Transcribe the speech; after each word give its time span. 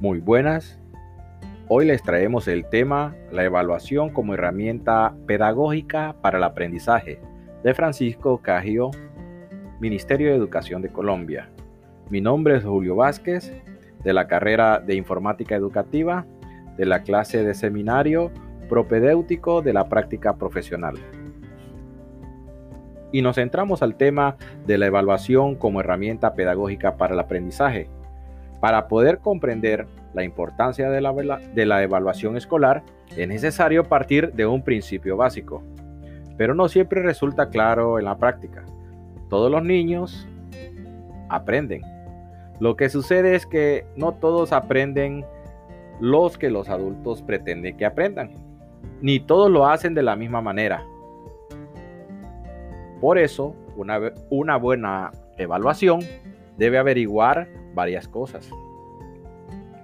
Muy 0.00 0.18
buenas. 0.18 0.80
Hoy 1.68 1.84
les 1.84 2.02
traemos 2.02 2.48
el 2.48 2.64
tema 2.64 3.14
La 3.30 3.44
evaluación 3.44 4.08
como 4.08 4.32
herramienta 4.32 5.14
pedagógica 5.26 6.16
para 6.22 6.38
el 6.38 6.44
aprendizaje 6.44 7.20
de 7.62 7.74
Francisco 7.74 8.38
Cagio, 8.38 8.92
Ministerio 9.78 10.30
de 10.30 10.36
Educación 10.36 10.80
de 10.80 10.88
Colombia. 10.88 11.50
Mi 12.08 12.22
nombre 12.22 12.56
es 12.56 12.64
Julio 12.64 12.96
Vázquez, 12.96 13.52
de 14.02 14.12
la 14.14 14.26
carrera 14.26 14.80
de 14.80 14.94
Informática 14.94 15.54
Educativa, 15.54 16.24
de 16.78 16.86
la 16.86 17.02
clase 17.02 17.44
de 17.44 17.52
seminario 17.52 18.30
propedéutico 18.70 19.60
de 19.60 19.74
la 19.74 19.90
práctica 19.90 20.38
profesional. 20.38 20.94
Y 23.12 23.20
nos 23.20 23.36
centramos 23.36 23.82
al 23.82 23.96
tema 23.96 24.38
de 24.66 24.78
la 24.78 24.86
evaluación 24.86 25.56
como 25.56 25.80
herramienta 25.80 26.32
pedagógica 26.32 26.96
para 26.96 27.12
el 27.12 27.20
aprendizaje 27.20 27.90
para 28.60 28.88
poder 28.88 29.18
comprender 29.18 29.86
la 30.12 30.22
importancia 30.22 30.90
de 30.90 31.00
la, 31.00 31.12
de 31.12 31.66
la, 31.66 31.82
evaluación 31.82 32.36
escolar, 32.36 32.82
es 33.16 33.26
necesario 33.26 33.84
partir 33.84 34.32
de 34.32 34.46
un 34.46 34.62
principio 34.62 35.16
básico, 35.16 35.62
pero 36.36 36.54
no 36.54 36.68
siempre 36.68 37.02
resulta 37.02 37.48
claro 37.48 37.98
en 37.98 38.04
la 38.04 38.18
práctica. 38.18 38.64
Todos 39.28 39.50
los 39.50 39.62
niños 39.62 40.28
aprenden. 41.28 41.82
Lo 42.58 42.76
que 42.76 42.90
sucede 42.90 43.34
es 43.34 43.46
que 43.46 43.86
no 43.96 44.12
todos 44.12 44.52
aprenden 44.52 45.24
los 46.00 46.36
que 46.36 46.50
los 46.50 46.68
adultos 46.68 47.22
pretenden 47.22 47.76
que 47.76 47.86
aprendan, 47.86 48.32
ni 49.00 49.20
todos 49.20 49.50
lo 49.50 49.66
hacen 49.66 49.94
de 49.94 50.02
la 50.02 50.16
misma 50.16 50.42
manera. 50.42 50.84
Por 53.00 53.16
eso, 53.16 53.54
una, 53.76 54.12
una 54.28 54.56
buena 54.56 55.10
evaluación 55.38 56.00
debe 56.60 56.76
averiguar 56.76 57.48
varias 57.72 58.06
cosas. 58.06 58.50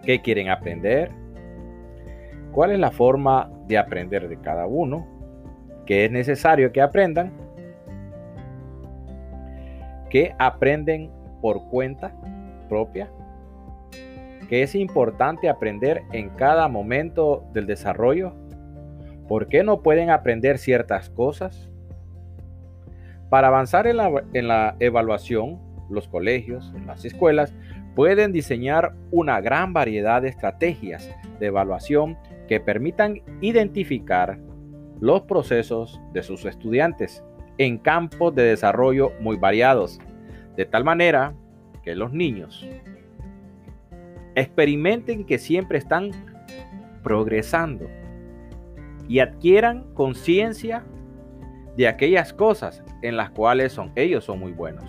¿Qué 0.05 0.21
quieren 0.21 0.51
aprender? 0.51 1.11
¿Cuál 2.53 2.73
es 2.73 2.79
la 2.79 2.91
forma 2.91 3.51
de 3.67 3.79
aprender 3.79 4.29
de 4.29 4.39
cada 4.39 4.67
uno? 4.67 5.07
¿Qué 5.87 6.05
es 6.05 6.13
necesario 6.13 6.73
que 6.73 6.83
aprendan? 6.83 7.33
¿Qué 10.11 10.35
aprenden 10.39 11.11
por 11.41 11.67
cuenta 11.71 12.15
propia? 12.69 13.09
¿Qué 14.47 14.63
es 14.63 14.75
importante 14.75 15.49
aprender 15.49 16.03
en 16.13 16.29
cada 16.29 16.69
momento 16.69 17.49
del 17.55 17.67
desarrollo? 17.67 18.35
¿Por 19.29 19.49
qué 19.49 19.65
no 19.65 19.81
pueden 19.81 20.11
aprender 20.11 20.59
ciertas 20.59 21.09
cosas? 21.09 21.71
Para 23.31 23.49
avanzar 23.49 23.87
en 23.87 23.97
la, 23.97 24.25
en 24.35 24.47
la 24.47 24.77
evaluación, 24.79 25.66
los 25.91 26.09
colegios, 26.09 26.73
las 26.87 27.05
escuelas, 27.05 27.55
pueden 27.95 28.33
diseñar 28.33 28.95
una 29.11 29.41
gran 29.41 29.73
variedad 29.73 30.23
de 30.23 30.29
estrategias 30.29 31.11
de 31.41 31.47
evaluación 31.47 32.17
que 32.49 32.61
permitan 32.61 33.23
identificar 33.41 34.39
los 35.01 35.23
procesos 35.23 36.01
de 36.13 36.23
sus 36.23 36.45
estudiantes 36.45 37.23
en 37.59 37.79
campos 37.79 38.35
de 38.35 38.43
desarrollo 38.45 39.13
muy 39.21 39.37
variados, 39.37 39.99
de 40.57 40.67
tal 40.67 40.85
manera 40.85 41.35
que 41.83 41.95
los 41.95 42.13
niños 42.13 42.69
experimenten 44.35 45.25
que 45.25 45.39
siempre 45.39 45.79
están 45.79 46.11
progresando 47.03 47.89
y 49.09 49.21
adquieran 49.21 49.85
conciencia 49.95 50.85
de 51.77 51.89
aquellas 51.89 52.33
cosas 52.33 52.83
en 53.03 53.17
las 53.17 53.31
cuales 53.31 53.73
son, 53.73 53.93
ellos 53.97 54.25
son 54.25 54.41
muy 54.41 54.53
buenos. 54.53 54.85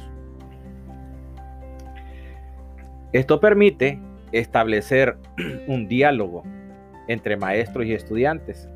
Esto 3.13 3.39
permite 3.39 4.00
establecer 4.31 5.17
un 5.67 5.88
diálogo 5.88 6.44
entre 7.08 7.38
maestros 7.38 7.86
y 7.86 7.93
estudiantes 7.93 8.70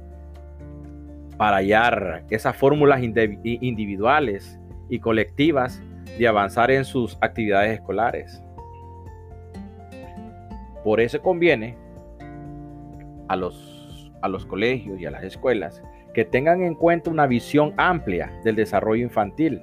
para 1.37 1.57
hallar 1.57 2.23
esas 2.29 2.55
fórmulas 2.55 3.01
individuales 3.01 4.59
y 4.89 4.99
colectivas 4.99 5.81
de 6.17 6.27
avanzar 6.27 6.71
en 6.71 6.85
sus 6.85 7.17
actividades 7.21 7.79
escolares. 7.79 8.41
Por 10.83 10.99
eso 10.99 11.21
conviene 11.21 11.75
a 13.27 13.35
los, 13.35 14.11
a 14.21 14.27
los 14.27 14.45
colegios 14.45 14.99
y 14.99 15.05
a 15.05 15.11
las 15.11 15.23
escuelas 15.23 15.81
que 16.13 16.25
tengan 16.25 16.61
en 16.63 16.75
cuenta 16.75 17.09
una 17.09 17.27
visión 17.27 17.73
amplia 17.77 18.31
del 18.43 18.55
desarrollo 18.55 19.03
infantil, 19.03 19.61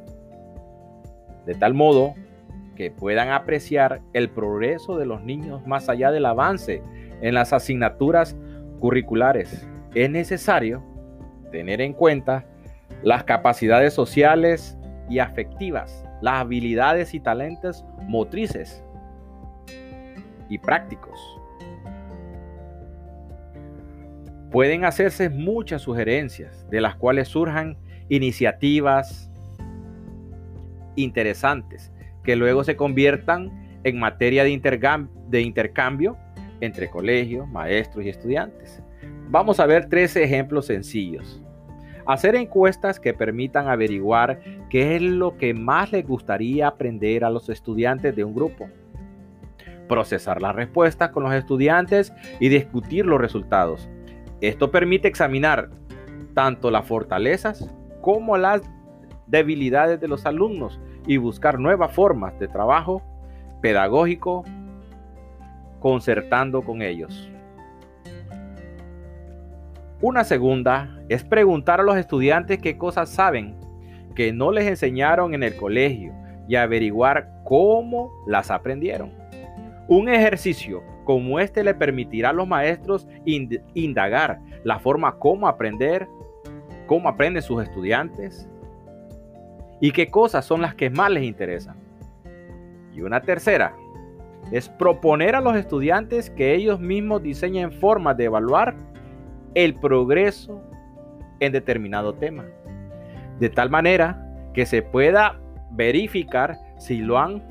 de 1.46 1.54
tal 1.54 1.74
modo 1.74 2.14
que 2.78 2.92
puedan 2.92 3.30
apreciar 3.30 4.02
el 4.12 4.30
progreso 4.30 4.96
de 4.98 5.04
los 5.04 5.24
niños 5.24 5.66
más 5.66 5.88
allá 5.88 6.12
del 6.12 6.24
avance 6.24 6.80
en 7.20 7.34
las 7.34 7.52
asignaturas 7.52 8.36
curriculares. 8.78 9.66
Es 9.96 10.08
necesario 10.08 10.84
tener 11.50 11.80
en 11.80 11.92
cuenta 11.92 12.46
las 13.02 13.24
capacidades 13.24 13.94
sociales 13.94 14.78
y 15.10 15.18
afectivas, 15.18 16.04
las 16.22 16.34
habilidades 16.34 17.14
y 17.14 17.20
talentos 17.20 17.84
motrices 18.02 18.84
y 20.48 20.58
prácticos. 20.58 21.18
Pueden 24.52 24.84
hacerse 24.84 25.30
muchas 25.30 25.82
sugerencias 25.82 26.64
de 26.70 26.80
las 26.80 26.94
cuales 26.94 27.26
surjan 27.26 27.76
iniciativas 28.08 29.32
interesantes 30.94 31.92
que 32.28 32.36
luego 32.36 32.62
se 32.62 32.76
conviertan 32.76 33.80
en 33.84 33.98
materia 33.98 34.44
de, 34.44 34.50
intercambio, 35.40 36.18
entre 36.60 36.90
colegios, 36.90 37.48
maestros 37.48 38.04
y 38.04 38.10
estudiantes. 38.10 38.82
Vamos 39.30 39.58
a 39.60 39.64
ver 39.64 39.88
tres 39.88 40.14
ejemplos 40.14 40.66
sencillos. 40.66 41.42
Hacer 42.04 42.34
encuestas 42.34 43.00
que 43.00 43.14
permitan 43.14 43.68
averiguar 43.68 44.40
qué 44.68 44.96
es 44.96 45.00
lo 45.00 45.38
que 45.38 45.54
más 45.54 45.90
les 45.90 46.06
gustaría 46.06 46.68
aprender 46.68 47.24
a 47.24 47.30
los 47.30 47.48
estudiantes 47.48 48.14
de 48.14 48.24
un 48.24 48.34
grupo. 48.34 48.68
Procesar 49.88 50.42
las 50.42 50.54
respuestas 50.54 51.08
con 51.08 51.22
los 51.22 51.32
estudiantes 51.32 52.12
y 52.40 52.50
discutir 52.50 53.06
los 53.06 53.22
resultados. 53.22 53.88
Esto 54.42 54.70
permite 54.70 55.08
examinar 55.08 55.70
tanto 56.34 56.70
las 56.70 56.86
fortalezas 56.86 57.70
como 58.02 58.36
las 58.36 58.60
debilidades 59.28 59.98
de 59.98 60.08
los 60.08 60.26
alumnos 60.26 60.78
y 61.08 61.16
buscar 61.16 61.58
nuevas 61.58 61.90
formas 61.90 62.38
de 62.38 62.46
trabajo 62.46 63.02
pedagógico 63.60 64.44
concertando 65.80 66.62
con 66.62 66.82
ellos. 66.82 67.28
Una 70.00 70.22
segunda 70.22 70.96
es 71.08 71.24
preguntar 71.24 71.80
a 71.80 71.82
los 71.82 71.96
estudiantes 71.96 72.58
qué 72.58 72.78
cosas 72.78 73.08
saben 73.08 73.56
que 74.14 74.32
no 74.32 74.52
les 74.52 74.66
enseñaron 74.66 75.34
en 75.34 75.42
el 75.42 75.56
colegio 75.56 76.12
y 76.46 76.56
averiguar 76.56 77.42
cómo 77.42 78.12
las 78.26 78.50
aprendieron. 78.50 79.10
Un 79.88 80.08
ejercicio 80.08 80.82
como 81.04 81.40
este 81.40 81.64
le 81.64 81.74
permitirá 81.74 82.30
a 82.30 82.34
los 82.34 82.46
maestros 82.46 83.08
indagar 83.24 84.40
la 84.62 84.78
forma 84.78 85.18
como 85.18 85.48
aprender, 85.48 86.06
cómo 86.86 87.08
aprenden 87.08 87.42
sus 87.42 87.62
estudiantes, 87.62 88.48
y 89.80 89.92
qué 89.92 90.10
cosas 90.10 90.44
son 90.44 90.62
las 90.62 90.74
que 90.74 90.90
más 90.90 91.10
les 91.10 91.24
interesan. 91.24 91.76
Y 92.94 93.02
una 93.02 93.20
tercera 93.20 93.74
es 94.50 94.68
proponer 94.68 95.34
a 95.34 95.40
los 95.40 95.56
estudiantes 95.56 96.30
que 96.30 96.54
ellos 96.54 96.80
mismos 96.80 97.22
diseñen 97.22 97.70
formas 97.72 98.16
de 98.16 98.24
evaluar 98.24 98.74
el 99.54 99.74
progreso 99.74 100.62
en 101.40 101.52
determinado 101.52 102.14
tema, 102.14 102.44
de 103.38 103.48
tal 103.50 103.70
manera 103.70 104.24
que 104.54 104.66
se 104.66 104.82
pueda 104.82 105.38
verificar 105.70 106.58
si 106.78 106.98
lo 106.98 107.18
han 107.18 107.42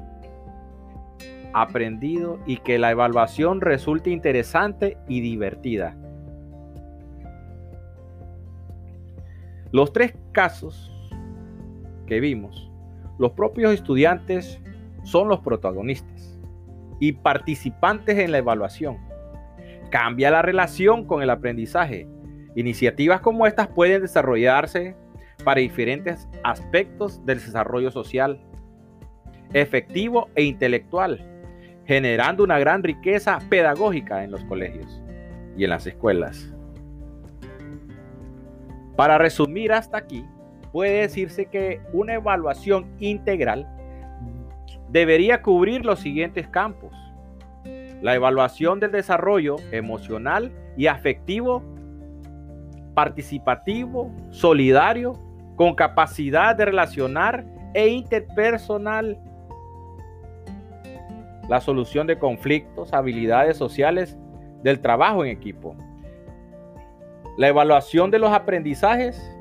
aprendido 1.54 2.40
y 2.46 2.58
que 2.58 2.78
la 2.78 2.92
evaluación 2.92 3.62
resulte 3.62 4.10
interesante 4.10 4.98
y 5.08 5.22
divertida. 5.22 5.96
Los 9.72 9.92
tres 9.92 10.16
casos 10.32 10.97
que 12.08 12.20
vimos, 12.20 12.72
los 13.20 13.34
propios 13.34 13.74
estudiantes 13.74 14.60
son 15.04 15.28
los 15.28 15.42
protagonistas 15.42 16.40
y 17.00 17.12
participantes 17.14 18.18
en 18.18 18.32
la 18.32 18.40
evaluación. 18.40 18.98
Cambia 19.92 20.32
la 20.32 20.42
relación 20.42 21.06
con 21.06 21.22
el 21.22 21.30
aprendizaje. 21.30 22.08
Iniciativas 22.56 23.22
como 23.22 23.46
estas 23.46 23.68
pueden 23.68 24.02
desarrollarse 24.02 24.96
para 25.44 25.62
diferentes 25.62 26.28
aspectos 26.44 27.24
del 27.26 27.40
desarrollo 27.40 27.92
social, 27.92 28.42
efectivo 29.54 30.30
e 30.36 30.44
intelectual, 30.44 31.24
generando 31.86 32.44
una 32.44 32.60
gran 32.60 32.84
riqueza 32.84 33.40
pedagógica 33.50 34.24
en 34.24 34.32
los 34.32 34.44
colegios 34.46 35.02
y 35.56 35.64
en 35.64 35.70
las 35.70 35.88
escuelas. 35.88 36.54
Para 38.96 39.18
resumir 39.18 39.72
hasta 39.72 39.98
aquí, 39.98 40.26
puede 40.72 41.02
decirse 41.02 41.46
que 41.48 41.82
una 41.94 42.16
evaluación 42.16 42.88
integral 43.00 43.68
debería 44.90 45.42
cubrir 45.42 45.86
los 45.86 46.00
siguientes 46.00 46.48
campos. 46.48 46.94
La 48.02 48.16
evaluación 48.16 48.80
del 48.80 48.92
desarrollo 48.92 49.56
emocional 49.72 50.52
y 50.78 50.88
afectivo, 50.88 51.64
participativo, 52.94 54.12
solidario, 54.30 55.20
con 55.56 55.74
capacidad 55.74 56.56
de 56.56 56.66
relacionar 56.66 57.46
e 57.74 57.88
interpersonal. 57.88 59.20
La 61.50 61.60
solución 61.60 62.08
de 62.08 62.20
conflictos, 62.20 62.94
habilidades 62.94 63.58
sociales 63.58 64.18
del 64.64 64.80
trabajo 64.80 65.26
en 65.26 65.32
equipo. 65.32 65.76
La 67.38 67.48
evaluación 67.48 68.12
de 68.12 68.20
los 68.20 68.32
aprendizajes. 68.32 69.37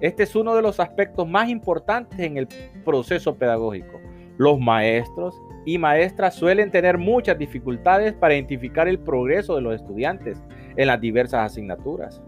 Este 0.00 0.22
es 0.22 0.34
uno 0.34 0.54
de 0.54 0.62
los 0.62 0.80
aspectos 0.80 1.28
más 1.28 1.48
importantes 1.48 2.18
en 2.20 2.38
el 2.38 2.48
proceso 2.84 3.36
pedagógico. 3.36 4.00
Los 4.38 4.58
maestros 4.58 5.34
y 5.66 5.76
maestras 5.76 6.34
suelen 6.34 6.70
tener 6.70 6.96
muchas 6.96 7.36
dificultades 7.36 8.14
para 8.14 8.34
identificar 8.34 8.88
el 8.88 8.98
progreso 8.98 9.56
de 9.56 9.60
los 9.60 9.74
estudiantes 9.74 10.42
en 10.76 10.86
las 10.86 11.00
diversas 11.00 11.52
asignaturas. 11.52 12.22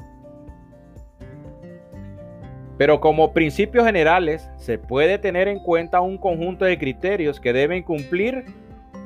Pero 2.76 3.00
como 3.00 3.32
principios 3.32 3.86
generales, 3.86 4.50
se 4.56 4.76
puede 4.76 5.16
tener 5.16 5.48
en 5.48 5.58
cuenta 5.58 6.00
un 6.00 6.19
conjunto 6.19 6.66
de 6.66 6.78
criterios 6.78 7.40
que 7.40 7.54
deben 7.54 7.82
cumplir 7.82 8.44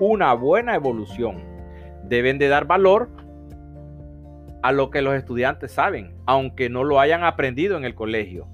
una 0.01 0.35
buena 0.35 0.75
evolución. 0.75 1.37
Deben 2.05 2.39
de 2.39 2.49
dar 2.49 2.67
valor 2.67 3.11
a 4.63 4.73
lo 4.73 4.91
que 4.91 5.03
los 5.03 5.15
estudiantes 5.15 5.71
saben, 5.71 6.17
aunque 6.27 6.69
no 6.69 6.83
lo 6.83 6.99
hayan 6.99 7.23
aprendido 7.23 7.77
en 7.77 7.85
el 7.85 7.95
colegio. 7.95 8.49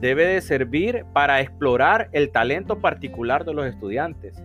Debe 0.00 0.26
de 0.26 0.40
servir 0.40 1.04
para 1.12 1.40
explorar 1.40 2.08
el 2.12 2.30
talento 2.30 2.80
particular 2.80 3.44
de 3.44 3.54
los 3.54 3.66
estudiantes. 3.66 4.40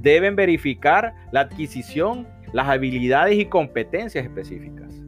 Deben 0.00 0.36
verificar 0.36 1.12
la 1.32 1.40
adquisición, 1.40 2.26
las 2.52 2.68
habilidades 2.68 3.38
y 3.38 3.46
competencias 3.46 4.24
específicas. 4.24 5.02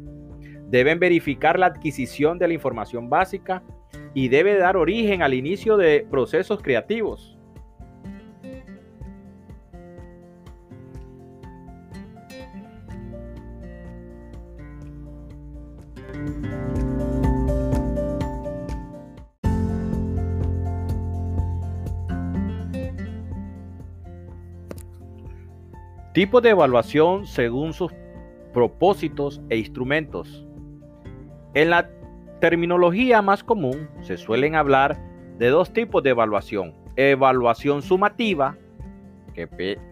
Deben 0.69 0.99
verificar 0.99 1.58
la 1.58 1.67
adquisición 1.67 2.38
de 2.38 2.49
la 2.49 2.55
información 2.55 3.08
básica 3.08 3.62
y 4.12 4.29
debe 4.29 4.58
dar 4.58 4.76
origen 4.76 5.23
al 5.23 5.32
inicio 5.32 5.79
de 5.79 6.06
procesos 6.11 6.61
creativos. 6.61 7.38
Tipo 26.13 26.41
de 26.41 26.51
evaluación 26.51 27.27
según 27.27 27.73
sus 27.73 27.93
propósitos 28.53 29.41
e 29.51 29.59
instrumentos. 29.59 30.47
En 31.55 31.71
la 31.71 31.91
terminología 32.41 33.23
más 33.23 33.43
común 33.45 33.89
se 34.01 34.17
suelen 34.17 34.55
hablar 34.55 34.99
de 35.39 35.49
dos 35.49 35.73
tipos 35.73 36.03
de 36.03 36.11
evaluación. 36.11 36.75
Evaluación 36.97 37.83
sumativa, 37.83 38.57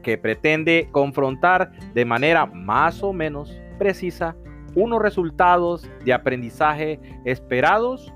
que, 0.02 0.18
pretende 0.18 0.88
confrontar 0.90 1.70
de 1.94 2.04
manera 2.04 2.46
más 2.46 3.02
o 3.02 3.12
menos 3.12 3.56
precisa 3.78 4.34
unos 4.74 5.00
resultados 5.00 5.88
de 6.04 6.12
aprendizaje 6.12 6.98
esperados 7.24 8.12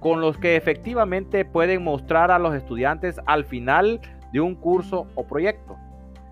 con 0.00 0.20
los 0.20 0.36
que 0.36 0.56
efectivamente 0.56 1.44
pueden 1.44 1.82
mostrar 1.82 2.30
a 2.30 2.38
los 2.38 2.54
estudiantes 2.54 3.20
al 3.26 3.44
final 3.44 4.00
de 4.32 4.40
un 4.40 4.54
curso 4.54 5.06
o 5.14 5.24
proyecto. 5.24 5.76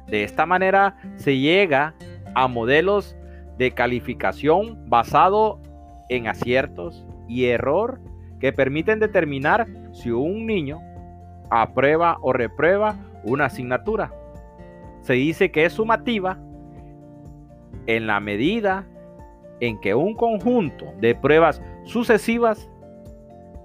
De 0.08 0.24
esta 0.24 0.46
manera 0.46 0.96
se 1.16 1.38
llega 1.38 1.94
a 2.34 2.48
modelos 2.48 3.16
de 3.58 3.72
calificación 3.72 4.88
basado 4.88 5.60
en 6.08 6.28
aciertos 6.28 7.06
y 7.28 7.46
error 7.46 8.00
que 8.40 8.52
permiten 8.52 9.00
determinar 9.00 9.66
si 9.92 10.10
un 10.10 10.46
niño 10.46 10.80
aprueba 11.50 12.18
o 12.20 12.32
reprueba 12.32 12.96
una 13.24 13.46
asignatura. 13.46 14.12
Se 15.02 15.14
dice 15.14 15.50
que 15.50 15.64
es 15.64 15.72
sumativa 15.72 16.38
en 17.86 18.06
la 18.06 18.20
medida 18.20 18.86
en 19.60 19.80
que 19.80 19.94
un 19.94 20.14
conjunto 20.14 20.86
de 21.00 21.14
pruebas 21.14 21.60
sucesivas 21.84 22.70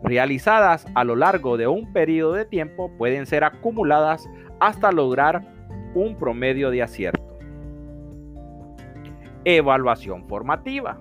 realizadas 0.01 0.85
a 0.95 1.03
lo 1.03 1.15
largo 1.15 1.55
de 1.57 1.67
un 1.67 1.93
periodo 1.93 2.33
de 2.33 2.45
tiempo 2.45 2.91
pueden 2.97 3.25
ser 3.25 3.43
acumuladas 3.43 4.27
hasta 4.59 4.91
lograr 4.91 5.52
un 5.93 6.15
promedio 6.17 6.69
de 6.71 6.83
acierto. 6.83 7.37
Evaluación 9.45 10.27
formativa 10.27 10.99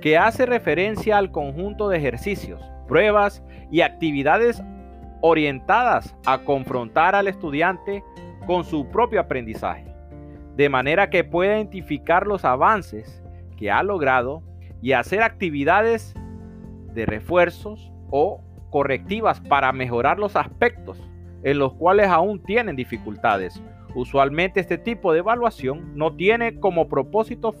que 0.00 0.18
hace 0.18 0.46
referencia 0.46 1.18
al 1.18 1.32
conjunto 1.32 1.88
de 1.88 1.98
ejercicios, 1.98 2.62
pruebas 2.86 3.42
y 3.70 3.80
actividades 3.80 4.62
orientadas 5.20 6.14
a 6.26 6.38
confrontar 6.38 7.14
al 7.14 7.28
estudiante 7.28 8.04
con 8.46 8.64
su 8.64 8.88
propio 8.88 9.20
aprendizaje, 9.20 9.86
de 10.54 10.68
manera 10.68 11.10
que 11.10 11.24
pueda 11.24 11.56
identificar 11.56 12.26
los 12.26 12.44
avances 12.44 13.22
que 13.56 13.70
ha 13.70 13.82
logrado 13.82 14.42
y 14.82 14.92
hacer 14.92 15.22
actividades 15.22 16.14
de 16.92 17.06
refuerzos 17.06 17.90
o 18.10 18.42
correctivas 18.70 19.40
para 19.40 19.72
mejorar 19.72 20.18
los 20.18 20.36
aspectos 20.36 21.02
en 21.46 21.60
los 21.60 21.74
cuales 21.74 22.08
aún 22.08 22.42
tienen 22.42 22.74
dificultades. 22.74 23.62
Usualmente 23.94 24.58
este 24.58 24.78
tipo 24.78 25.12
de 25.12 25.20
evaluación 25.20 25.96
no 25.96 26.12
tiene 26.16 26.58
como 26.58 26.88
propósito 26.88 27.54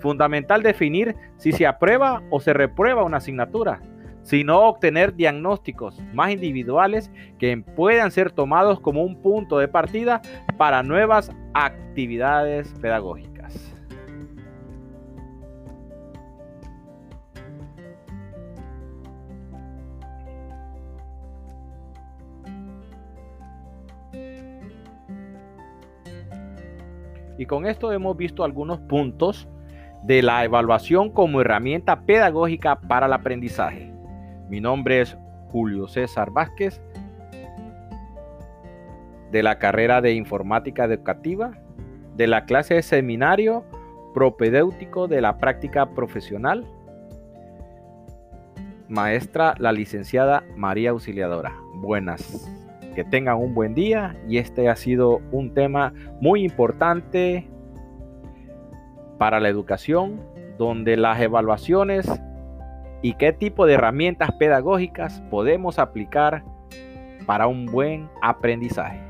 fundamental 0.00 0.64
definir 0.64 1.14
si 1.36 1.52
se 1.52 1.68
aprueba 1.68 2.20
o 2.30 2.40
se 2.40 2.52
reprueba 2.52 3.04
una 3.04 3.18
asignatura, 3.18 3.80
sino 4.24 4.62
obtener 4.62 5.14
diagnósticos 5.14 6.02
más 6.12 6.32
individuales 6.32 7.12
que 7.38 7.56
puedan 7.76 8.10
ser 8.10 8.32
tomados 8.32 8.80
como 8.80 9.04
un 9.04 9.22
punto 9.22 9.60
de 9.60 9.68
partida 9.68 10.20
para 10.58 10.82
nuevas 10.82 11.30
actividades 11.54 12.74
pedagógicas. 12.80 13.29
Y 27.40 27.46
con 27.46 27.64
esto 27.64 27.90
hemos 27.90 28.18
visto 28.18 28.44
algunos 28.44 28.80
puntos 28.80 29.48
de 30.02 30.20
la 30.20 30.44
evaluación 30.44 31.08
como 31.08 31.40
herramienta 31.40 32.02
pedagógica 32.02 32.78
para 32.82 33.06
el 33.06 33.14
aprendizaje. 33.14 33.90
Mi 34.50 34.60
nombre 34.60 35.00
es 35.00 35.16
Julio 35.50 35.88
César 35.88 36.30
Vázquez, 36.30 36.82
de 39.32 39.42
la 39.42 39.58
carrera 39.58 40.02
de 40.02 40.12
Informática 40.12 40.84
Educativa, 40.84 41.52
de 42.14 42.26
la 42.26 42.44
clase 42.44 42.74
de 42.74 42.82
Seminario 42.82 43.64
Propedéutico 44.12 45.08
de 45.08 45.22
la 45.22 45.38
Práctica 45.38 45.94
Profesional, 45.94 46.66
maestra 48.86 49.54
la 49.56 49.72
licenciada 49.72 50.44
María 50.56 50.90
Auxiliadora. 50.90 51.54
Buenas, 51.76 52.50
tengan 53.04 53.36
un 53.36 53.54
buen 53.54 53.74
día 53.74 54.16
y 54.28 54.38
este 54.38 54.68
ha 54.68 54.76
sido 54.76 55.20
un 55.32 55.54
tema 55.54 55.92
muy 56.20 56.44
importante 56.44 57.48
para 59.18 59.40
la 59.40 59.48
educación, 59.48 60.20
donde 60.58 60.96
las 60.96 61.20
evaluaciones 61.20 62.08
y 63.02 63.14
qué 63.14 63.32
tipo 63.32 63.66
de 63.66 63.74
herramientas 63.74 64.32
pedagógicas 64.32 65.22
podemos 65.30 65.78
aplicar 65.78 66.44
para 67.26 67.46
un 67.46 67.66
buen 67.66 68.08
aprendizaje. 68.22 69.00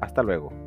Hasta 0.00 0.22
luego. 0.22 0.61